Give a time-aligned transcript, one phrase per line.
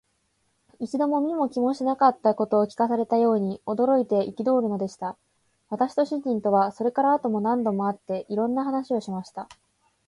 [0.79, 5.15] 一度も見も聞きもしなかったことを聞かされたように、驚いて憤るのでした。
[5.69, 9.47] 私と主人とは、それから後も何度も会って、いろんな話をしました。